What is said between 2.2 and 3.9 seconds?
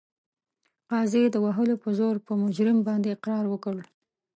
په مجرم باندې اقرار وکړ.